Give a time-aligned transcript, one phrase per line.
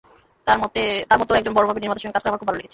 [0.47, 2.69] তাঁর মতো একজন বড়মাপের নির্মাতার সঙ্গে কাজ করে আমার খুব ভালো লেগেছে।